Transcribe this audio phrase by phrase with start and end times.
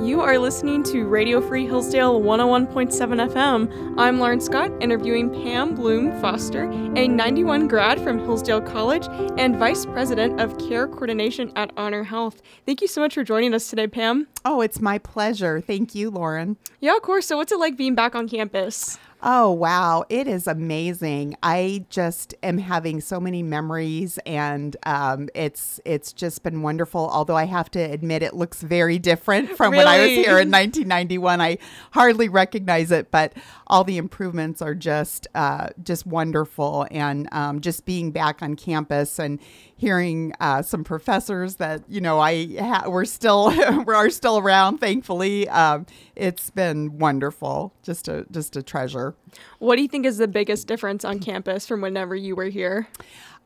[0.00, 2.90] You are listening to Radio Free Hillsdale 101.7
[3.30, 3.94] FM.
[3.98, 9.84] I'm Lauren Scott, interviewing Pam Bloom Foster, a 91 grad from Hillsdale College and Vice
[9.84, 12.40] President of Care Coordination at Honor Health.
[12.64, 14.26] Thank you so much for joining us today, Pam.
[14.42, 15.60] Oh, it's my pleasure.
[15.60, 16.56] Thank you, Lauren.
[16.80, 17.26] Yeah, of course.
[17.26, 18.98] So, what's it like being back on campus?
[19.22, 20.04] Oh, wow.
[20.08, 21.36] It is amazing.
[21.42, 27.08] I just am having so many memories and um, it's it's just been wonderful.
[27.12, 29.84] Although I have to admit it looks very different from really?
[29.84, 31.40] when I was here in 1991.
[31.40, 31.58] I
[31.92, 33.34] hardly recognize it, but
[33.66, 36.86] all the improvements are just uh, just wonderful.
[36.90, 39.38] And um, just being back on campus and
[39.80, 43.50] hearing uh, some professors that you know I ha- we're still
[43.88, 44.78] are still around.
[44.78, 47.72] Thankfully, um, it's been wonderful.
[47.82, 49.14] Just a just a treasure.
[49.58, 52.88] What do you think is the biggest difference on campus from whenever you were here?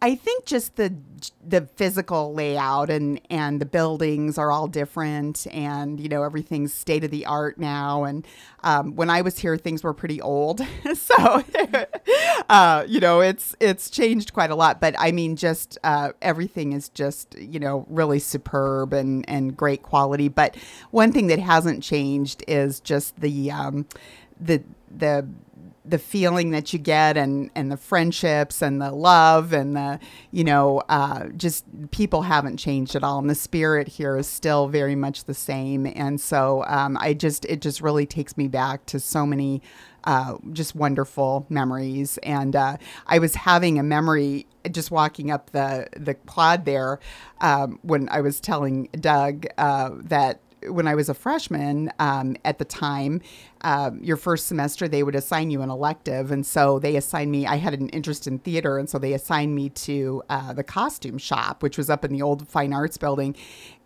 [0.04, 0.92] I think just the
[1.48, 7.04] the physical layout and and the buildings are all different, and you know everything's state
[7.04, 8.04] of the art now.
[8.04, 8.26] And
[8.62, 10.60] um, when I was here, things were pretty old,
[10.94, 11.42] so
[12.50, 14.78] uh, you know it's it's changed quite a lot.
[14.78, 19.82] But I mean, just uh, everything is just you know really superb and and great
[19.82, 20.28] quality.
[20.28, 20.54] But
[20.90, 23.86] one thing that hasn't changed is just the um,
[24.38, 24.62] the
[24.94, 25.26] the
[25.84, 30.42] the feeling that you get and and the friendships and the love and the you
[30.42, 33.18] know uh, just people haven't changed at all.
[33.18, 35.86] And the spirit here is still very much the same.
[35.86, 39.62] And so um, I just it just really takes me back to so many
[40.04, 42.18] uh, just wonderful memories.
[42.18, 42.76] And uh,
[43.06, 47.00] I was having a memory just walking up the the quad there
[47.40, 52.58] um, when I was telling Doug uh, that when I was a freshman um, at
[52.58, 53.20] the time,
[53.62, 56.30] um, your first semester, they would assign you an elective.
[56.30, 58.78] And so they assigned me, I had an interest in theater.
[58.78, 62.22] And so they assigned me to uh, the costume shop, which was up in the
[62.22, 63.34] old fine arts building.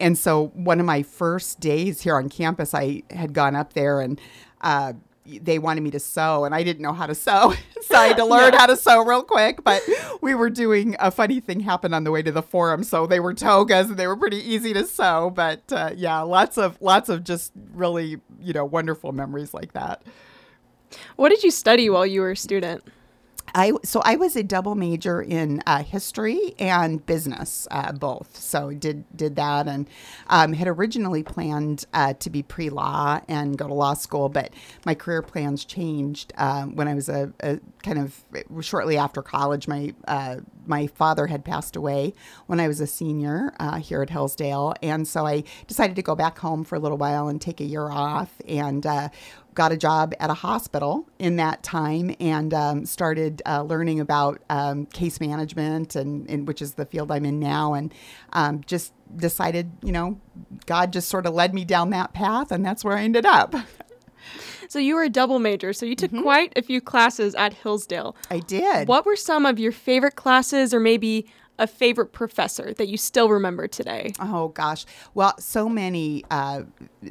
[0.00, 4.00] And so one of my first days here on campus, I had gone up there
[4.00, 4.20] and
[4.60, 4.94] uh,
[5.42, 7.52] they wanted me to sew and I didn't know how to sew.
[7.82, 8.60] so I had to learn yeah.
[8.60, 9.62] how to sew real quick.
[9.62, 9.82] But
[10.22, 12.82] we were doing a funny thing happened on the way to the forum.
[12.84, 15.30] So they were togas and they were pretty easy to sew.
[15.30, 20.02] But uh, yeah, lots of lots of just really, you know, wonderful memories like that.
[21.16, 22.82] What did you study while you were a student?
[23.54, 28.36] I so I was a double major in uh, history and business, uh, both.
[28.36, 29.88] So did did that, and
[30.28, 34.52] um, had originally planned uh, to be pre law and go to law school, but
[34.84, 38.24] my career plans changed uh, when I was a, a, kind of
[38.60, 39.68] shortly after college.
[39.68, 40.36] My uh,
[40.66, 42.14] my father had passed away
[42.46, 46.14] when I was a senior uh, here at Hillsdale, and so I decided to go
[46.14, 48.86] back home for a little while and take a year off and
[49.58, 54.40] got a job at a hospital in that time and um, started uh, learning about
[54.48, 57.92] um, case management and, and, which is the field I'm in now and
[58.34, 60.20] um, just decided you know
[60.66, 63.52] God just sort of led me down that path and that's where I ended up.
[64.68, 66.22] So you were a double major, so you took mm-hmm.
[66.22, 68.14] quite a few classes at Hillsdale.
[68.30, 68.86] I did.
[68.86, 71.26] What were some of your favorite classes or maybe
[71.58, 74.12] a favorite professor that you still remember today?
[74.20, 76.62] Oh gosh, well, so many, uh,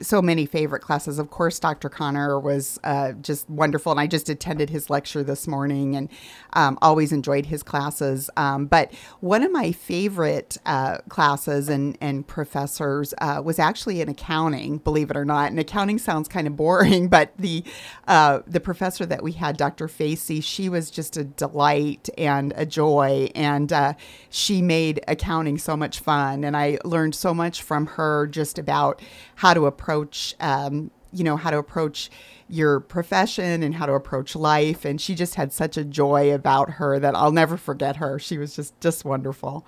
[0.02, 1.20] so many favorite classes.
[1.20, 1.90] Of course, Dr.
[1.90, 6.10] Connor was uh, just wonderful, and I just attended his lecture this morning, and
[6.54, 8.30] um, always enjoyed his classes.
[8.38, 14.10] Um, but one of my favorite uh, classes and and professors uh, was actually in
[14.10, 14.78] accounting.
[14.80, 17.64] Believe it or not, and accounting sounds kind of boring, but the
[18.08, 19.88] uh, the professor that we had, Dr.
[19.88, 23.94] Facey, she was just a delight and a joy, and uh,
[24.30, 26.44] she made accounting so much fun.
[26.44, 29.02] And I learned so much from her just about
[29.36, 32.10] how to approach, um, you know, how to approach
[32.50, 34.86] your profession and how to approach life.
[34.86, 38.20] And she just had such a joy about her that I'll never forget her.
[38.20, 39.66] She was just, just wonderful.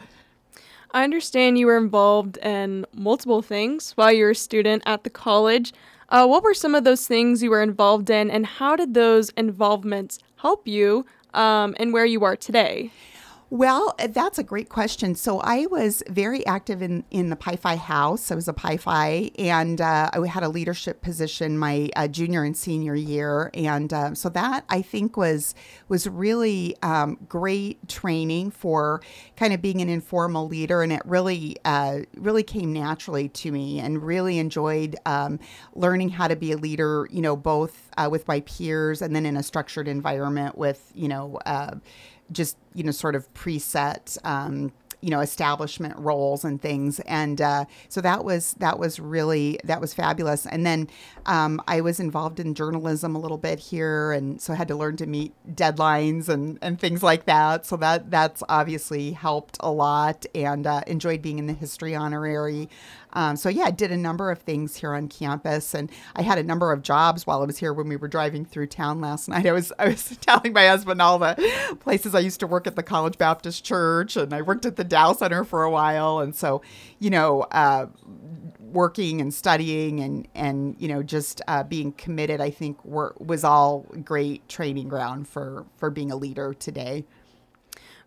[0.91, 5.09] I understand you were involved in multiple things while you were a student at the
[5.11, 5.71] college.
[6.09, 9.29] Uh, what were some of those things you were involved in, and how did those
[9.37, 11.05] involvements help you
[11.35, 12.89] um, and where you are today?
[13.51, 15.15] Well, uh, that's a great question.
[15.15, 18.29] So I was very active in, in the Pi Phi House.
[18.29, 22.43] I was a Pi Phi, and uh, I had a leadership position my uh, junior
[22.43, 25.55] and senior year, and uh, so that I think was
[25.87, 29.01] was really um, great training for
[29.35, 33.79] kind of being an informal leader, and it really uh, really came naturally to me,
[33.79, 35.39] and really enjoyed um,
[35.73, 37.07] learning how to be a leader.
[37.09, 41.07] You know, both uh, with my peers, and then in a structured environment with you
[41.07, 41.39] know
[42.31, 44.71] just you know sort of preset um,
[45.01, 46.99] you know establishment roles and things.
[47.01, 50.45] And uh, so that was that was really that was fabulous.
[50.45, 50.89] And then
[51.25, 54.75] um, i was involved in journalism a little bit here and so i had to
[54.75, 57.65] learn to meet deadlines and and things like that.
[57.65, 62.69] So that that's obviously helped a lot and uh, enjoyed being in the history honorary
[63.13, 66.37] um, so yeah, I did a number of things here on campus, and I had
[66.37, 67.73] a number of jobs while I was here.
[67.73, 71.01] When we were driving through town last night, I was I was telling my husband
[71.01, 74.65] all the places I used to work at the College Baptist Church, and I worked
[74.65, 76.61] at the Dow Center for a while, and so
[76.99, 77.41] you know.
[77.41, 77.87] Uh,
[78.59, 83.43] working and studying and and you know just uh, being committed i think were, was
[83.43, 87.03] all great training ground for for being a leader today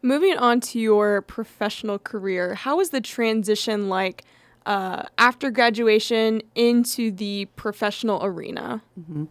[0.02, 4.24] moving on to your professional career how was the transition like
[4.66, 8.82] uh, after graduation into the professional arena?
[8.98, 9.24] Mm-hmm.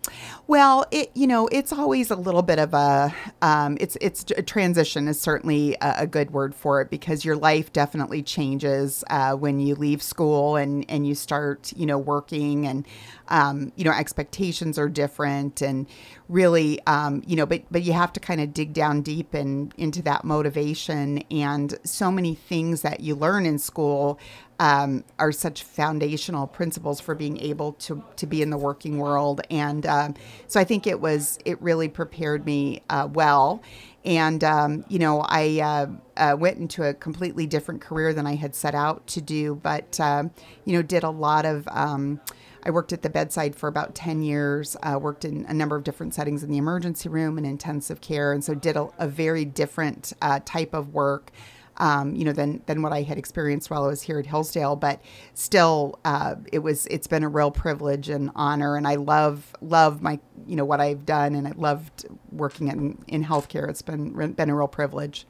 [0.47, 4.41] Well, it you know it's always a little bit of a um, it's it's a
[4.41, 9.33] transition is certainly a, a, good word for it because your life definitely changes uh,
[9.33, 12.85] when you leave school and and you start you know working and
[13.29, 15.87] um, you know expectations are different and
[16.27, 19.73] really um, you know but but you have to kind of dig down deep and
[19.77, 24.19] into that motivation and so many things that you learn in school
[24.61, 29.41] um, are such foundational principles for being able to to be in the working world.
[29.49, 30.13] And um,
[30.47, 33.63] so I think it was it really prepared me uh, well.
[34.05, 38.35] And um, you know, I uh, uh, went into a completely different career than I
[38.35, 40.29] had set out to do, but um,
[40.63, 41.67] you know, did a lot of.
[41.67, 42.21] Um,
[42.63, 45.83] I worked at the bedside for about 10 years, uh, worked in a number of
[45.83, 49.45] different settings in the emergency room and intensive care, and so did a, a very
[49.45, 51.31] different uh, type of work
[51.77, 54.75] um, you know, than than what I had experienced while I was here at Hillsdale.
[54.75, 55.01] But
[55.33, 60.01] still, uh, it was it's been a real privilege and honor, and I love love
[60.01, 63.69] my you know what I've done, and I loved working in in healthcare.
[63.69, 65.25] It's been been a real privilege.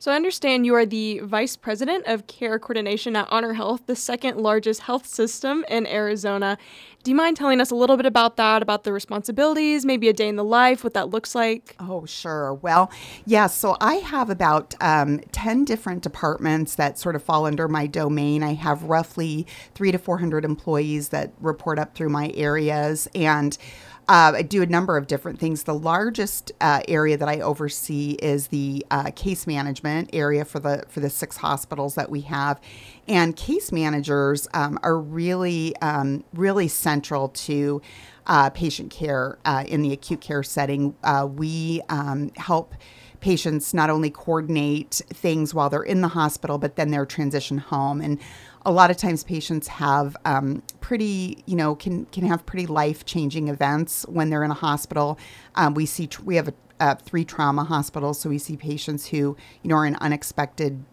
[0.00, 3.96] So I understand you are the vice president of care coordination at Honor Health, the
[3.96, 6.56] second largest health system in Arizona.
[7.02, 10.12] Do you mind telling us a little bit about that, about the responsibilities, maybe a
[10.12, 11.74] day in the life, what that looks like?
[11.80, 12.54] Oh, sure.
[12.54, 12.92] Well.
[13.26, 17.88] Yeah, so I have about um, 10 different departments that sort of fall under my
[17.88, 18.44] domain.
[18.44, 23.08] I have roughly three to 400 employees that report up through my areas.
[23.16, 23.58] And
[24.08, 25.64] uh, I do a number of different things.
[25.64, 30.84] The largest uh, area that I oversee is the uh, case management area for the
[30.88, 32.58] for the six hospitals that we have,
[33.06, 37.82] and case managers um, are really um, really central to
[38.26, 40.94] uh, patient care uh, in the acute care setting.
[41.04, 42.74] Uh, we um, help
[43.20, 48.00] patients not only coordinate things while they're in the hospital, but then their transition home
[48.00, 48.18] and
[48.64, 53.04] a lot of times patients have um, pretty, you know, can can have pretty life
[53.04, 55.18] changing events when they're in a hospital.
[55.54, 59.36] Um, we see tr- we have a, three trauma hospitals, so we see patients who
[59.62, 60.84] you know are in unexpected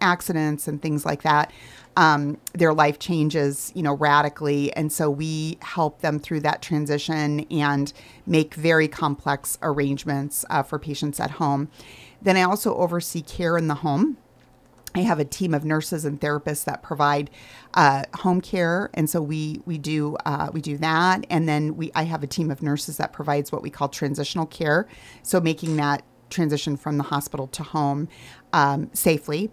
[0.00, 1.52] accidents and things like that.
[1.96, 7.40] Um, their life changes, you know, radically, and so we help them through that transition
[7.50, 7.92] and
[8.24, 11.68] make very complex arrangements uh, for patients at home.
[12.22, 14.16] Then I also oversee care in the home.
[14.94, 17.30] I have a team of nurses and therapists that provide
[17.74, 21.90] uh, home care, and so we we do uh, we do that, and then we
[21.94, 24.88] I have a team of nurses that provides what we call transitional care,
[25.22, 28.08] so making that transition from the hospital to home
[28.52, 29.50] um, safely.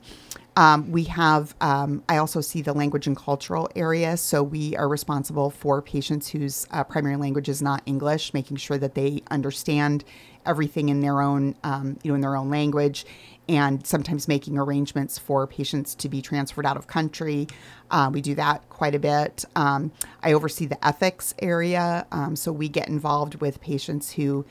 [0.57, 4.15] Um, we have, um, I also see the language and cultural area.
[4.15, 8.77] So we are responsible for patients whose uh, primary language is not English, making sure
[8.77, 10.05] that they understand
[10.45, 13.05] everything in their own, um, you know, in their own language
[13.47, 17.47] and sometimes making arrangements for patients to be transferred out of country.
[17.91, 19.45] Uh, we do that quite a bit.
[19.55, 19.91] Um,
[20.23, 24.45] I oversee the ethics area, um, so we get involved with patients who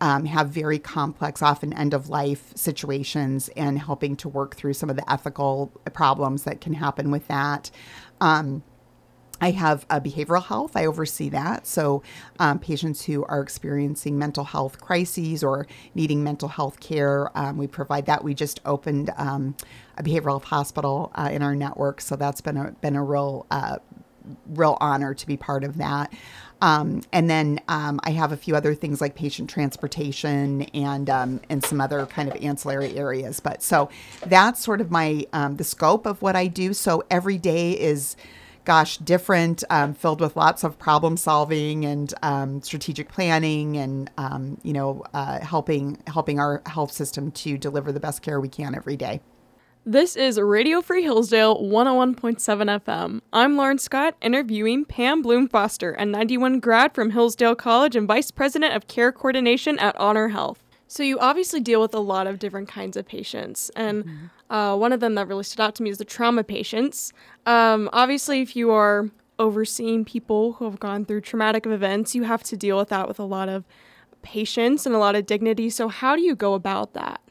[0.00, 4.90] um, have very complex, often end of life situations, and helping to work through some
[4.90, 7.70] of the ethical problems that can happen with that.
[8.20, 8.62] Um,
[9.40, 10.76] I have a behavioral health.
[10.76, 11.66] I oversee that.
[11.66, 12.02] So,
[12.40, 17.66] um, patients who are experiencing mental health crises or needing mental health care, um, we
[17.66, 18.24] provide that.
[18.24, 19.54] We just opened um,
[19.96, 23.46] a behavioral health hospital uh, in our network, so that's been a been a real
[23.50, 23.76] uh,
[24.46, 26.12] real honor to be part of that.
[26.60, 31.40] Um, and then um, I have a few other things like patient transportation and um,
[31.48, 33.40] and some other kind of ancillary areas.
[33.40, 33.88] But so
[34.26, 36.72] that's sort of my um, the scope of what I do.
[36.72, 38.16] So every day is
[38.64, 44.10] gosh, different, um, filled with lots of problem solving and um, strategic planning, and
[44.62, 48.74] you know, uh, helping helping our health system to deliver the best care we can
[48.74, 49.20] every day.
[49.90, 52.36] This is Radio Free Hillsdale 101.7
[52.84, 53.22] FM.
[53.32, 58.30] I'm Lauren Scott, interviewing Pam Bloom Foster, a 91 grad from Hillsdale College and Vice
[58.30, 60.62] President of Care Coordination at Honor Health.
[60.88, 64.54] So you obviously deal with a lot of different kinds of patients, and mm-hmm.
[64.54, 67.14] uh, one of them that really stood out to me is the trauma patients.
[67.46, 72.42] Um, obviously, if you are overseeing people who have gone through traumatic events, you have
[72.42, 73.64] to deal with that with a lot of
[74.20, 75.70] patience and a lot of dignity.
[75.70, 77.22] So how do you go about that?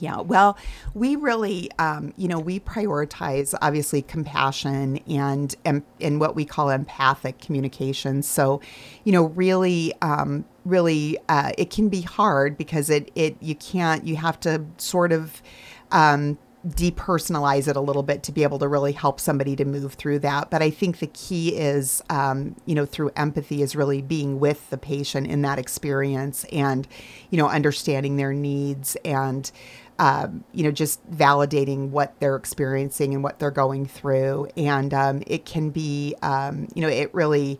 [0.00, 0.56] Yeah, well,
[0.94, 7.38] we really, um, you know, we prioritize obviously compassion and and what we call empathic
[7.40, 8.22] communication.
[8.22, 8.60] So,
[9.04, 14.06] you know, really, um, really, uh, it can be hard because it it you can't
[14.06, 15.42] you have to sort of
[15.90, 19.94] um, depersonalize it a little bit to be able to really help somebody to move
[19.94, 20.50] through that.
[20.50, 24.68] But I think the key is, um, you know, through empathy is really being with
[24.70, 26.86] the patient in that experience and,
[27.30, 29.50] you know, understanding their needs and
[29.98, 34.48] um, you know, just validating what they're experiencing and what they're going through.
[34.56, 37.58] And um, it can be, um, you know, it really,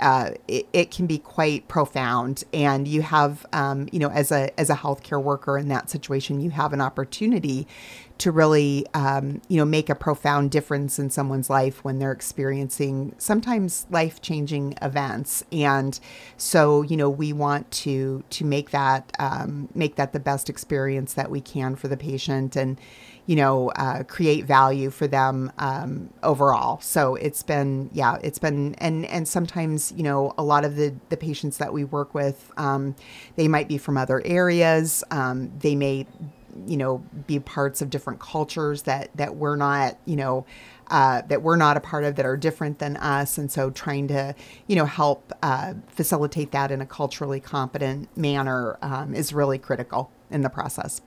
[0.00, 2.44] uh, it, it, can be quite profound.
[2.52, 6.40] And you have, um, you know, as a as a healthcare worker in that situation,
[6.40, 7.66] you have an opportunity
[8.18, 13.14] to really, um, you know, make a profound difference in someone's life when they're experiencing
[13.18, 15.44] sometimes life changing events.
[15.52, 15.98] And
[16.36, 21.14] so, you know, we want to to make that um, make that the best experience
[21.14, 22.80] that we can for the patient and
[23.28, 26.80] you know, uh, create value for them um, overall.
[26.80, 30.94] So it's been, yeah, it's been, and and sometimes, you know, a lot of the
[31.10, 32.96] the patients that we work with, um,
[33.36, 35.04] they might be from other areas.
[35.10, 36.06] Um, they may
[36.66, 40.46] you know be parts of different cultures that that we're not you know
[40.88, 44.08] uh, that we're not a part of that are different than us and so trying
[44.08, 44.34] to
[44.66, 50.10] you know help uh, facilitate that in a culturally competent manner um, is really critical
[50.30, 51.02] in the process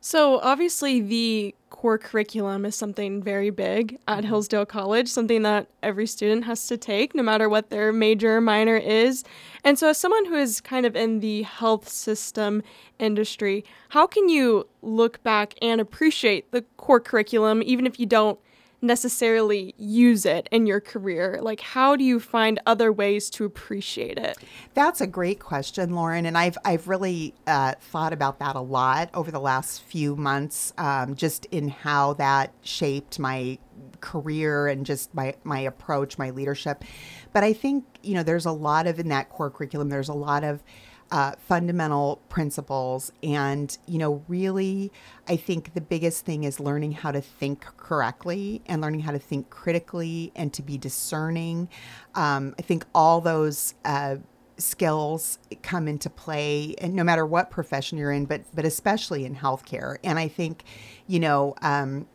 [0.00, 4.28] so obviously the core curriculum is something very big at mm-hmm.
[4.28, 8.40] Hillsdale College, something that every student has to take, no matter what their major or
[8.40, 9.24] minor is.
[9.64, 12.62] And so, as someone who is kind of in the health system
[12.98, 18.38] industry, how can you look back and appreciate the core curriculum, even if you don't
[18.82, 21.38] necessarily use it in your career?
[21.40, 24.38] Like, how do you find other ways to appreciate it?
[24.74, 26.26] That's a great question, Lauren.
[26.26, 30.72] And I've, I've really uh, thought about that a lot over the last few months,
[30.78, 33.58] um, just in how that shaped my
[34.00, 36.84] career and just my, my approach, my leadership.
[37.32, 40.14] But I think, you know, there's a lot of in that core curriculum, there's a
[40.14, 40.62] lot of
[41.10, 43.12] uh, fundamental principles.
[43.22, 44.92] And, you know, really,
[45.28, 49.18] I think the biggest thing is learning how to think correctly and learning how to
[49.18, 51.68] think critically and to be discerning.
[52.14, 53.74] Um, I think all those.
[53.84, 54.16] Uh,
[54.56, 59.34] skills come into play and no matter what profession you're in but but especially in
[59.34, 60.64] healthcare and i think
[61.06, 62.06] you know um,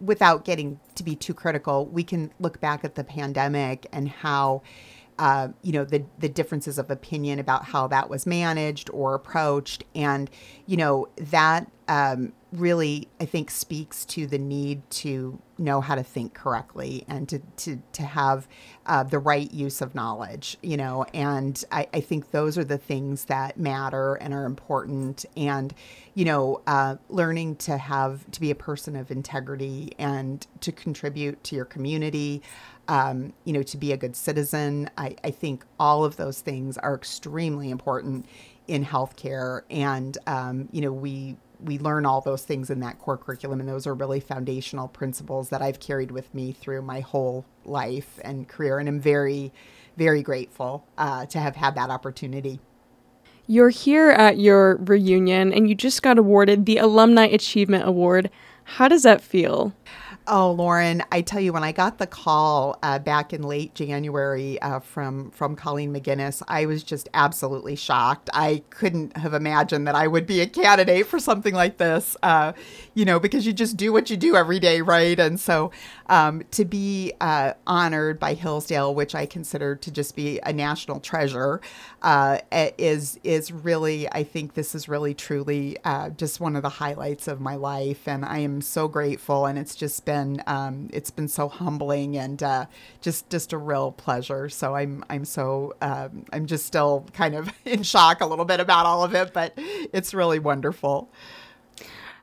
[0.00, 4.60] without getting to be too critical we can look back at the pandemic and how
[5.18, 9.84] uh, you know the the differences of opinion about how that was managed or approached,
[9.94, 10.30] and
[10.66, 16.02] you know that um, really I think speaks to the need to know how to
[16.02, 18.46] think correctly and to to to have
[18.86, 20.58] uh, the right use of knowledge.
[20.62, 25.24] You know, and I, I think those are the things that matter and are important.
[25.36, 25.74] And
[26.14, 31.42] you know, uh, learning to have to be a person of integrity and to contribute
[31.44, 32.42] to your community
[32.88, 34.90] um, you know, to be a good citizen.
[34.98, 38.26] I, I, think all of those things are extremely important
[38.66, 43.16] in healthcare, and um, you know, we we learn all those things in that core
[43.16, 47.44] curriculum, and those are really foundational principles that I've carried with me through my whole
[47.64, 49.52] life and career, and I'm very,
[49.96, 52.60] very grateful uh, to have had that opportunity.
[53.46, 58.30] You're here at your reunion, and you just got awarded the Alumni Achievement Award.
[58.64, 59.74] How does that feel?
[60.28, 64.60] Oh, Lauren, I tell you, when I got the call uh, back in late January
[64.62, 68.30] uh, from from Colleen McGinnis, I was just absolutely shocked.
[68.32, 72.16] I couldn't have imagined that I would be a candidate for something like this.
[72.22, 72.52] Uh,
[72.94, 75.18] you know, because you just do what you do every day, right?
[75.18, 75.72] And so
[76.06, 81.00] um, to be uh, honored by Hillsdale, which I consider to just be a national
[81.00, 81.60] treasure,
[82.02, 82.38] uh,
[82.78, 87.26] is is really, I think this is really truly uh, just one of the highlights
[87.26, 89.46] of my life, and I am so grateful.
[89.46, 90.11] And it's just been
[90.46, 92.66] um, it's been so humbling and uh,
[93.00, 94.48] just just a real pleasure.
[94.48, 98.60] So I'm I'm so um, I'm just still kind of in shock a little bit
[98.60, 101.10] about all of it, but it's really wonderful.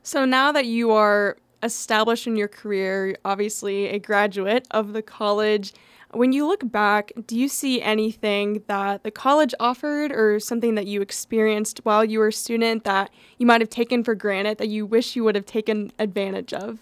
[0.03, 5.73] So now that you are established in your career, obviously a graduate of the college.
[6.11, 10.87] When you look back, do you see anything that the college offered or something that
[10.87, 14.69] you experienced while you were a student that you might have taken for granted that
[14.69, 16.79] you wish you would have taken advantage of?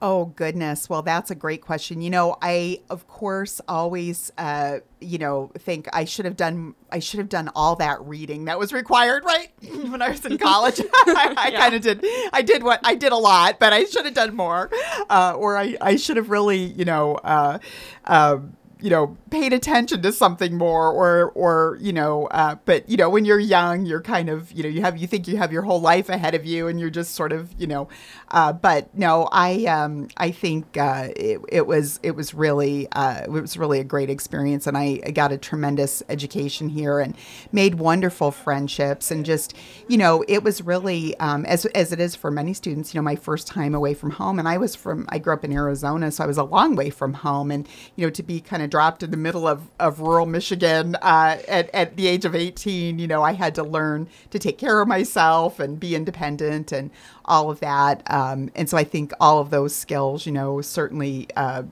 [0.00, 0.90] Oh, goodness.
[0.90, 2.02] Well, that's a great question.
[2.02, 6.98] You know, I, of course, always, uh, you know, think I should have done, I
[6.98, 9.52] should have done all that reading that was required, right?
[9.62, 10.80] when I was in college.
[10.92, 11.60] I, I yeah.
[11.60, 14.34] kind of did, I did what, I did a lot, but I should have done
[14.34, 14.70] more.
[15.08, 17.58] Uh, or I, I should have really, you know, uh,
[18.04, 22.96] um, you know paid attention to something more or or you know uh, but you
[22.96, 25.52] know when you're young you're kind of you know you have you think you have
[25.52, 27.88] your whole life ahead of you and you're just sort of you know
[28.32, 33.22] uh, but no I um I think uh, it, it was it was really uh,
[33.24, 37.14] it was really a great experience and I, I got a tremendous education here and
[37.52, 39.54] made wonderful friendships and just
[39.86, 43.04] you know it was really um, as as it is for many students you know
[43.04, 46.10] my first time away from home and I was from I grew up in Arizona
[46.10, 48.71] so I was a long way from home and you know to be kind of
[48.72, 52.98] dropped in the middle of, of rural Michigan uh, at, at the age of 18.
[52.98, 56.90] You know, I had to learn to take care of myself and be independent and
[57.26, 58.02] all of that.
[58.10, 61.64] Um, and so I think all of those skills, you know, certainly uh,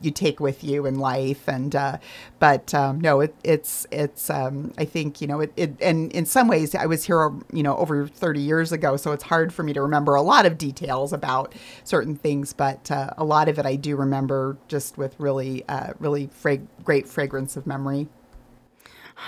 [0.00, 1.98] you take with you in life and uh,
[2.38, 6.26] but um, no it, it's it's um, I think you know it, it, and in
[6.26, 9.62] some ways I was here you know over 30 years ago so it's hard for
[9.62, 11.54] me to remember a lot of details about
[11.84, 15.92] certain things but uh, a lot of it I do remember just with really uh,
[15.98, 18.08] really fra- great fragrance of memory.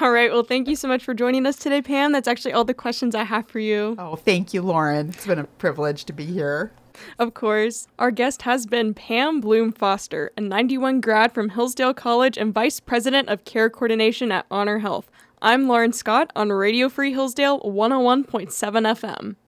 [0.00, 0.30] All right.
[0.30, 2.12] Well, thank you so much for joining us today, Pam.
[2.12, 3.96] That's actually all the questions I have for you.
[3.98, 5.08] Oh, thank you, Lauren.
[5.08, 6.70] It's been a privilege to be here.
[7.18, 7.88] Of course.
[7.99, 12.80] Our guest has been Pam Bloom Foster, a 91 grad from Hillsdale College and Vice
[12.80, 15.11] President of Care Coordination at Honor Health.
[15.42, 19.37] I'm Lauren Scott on Radio Free Hillsdale 101.7 FM.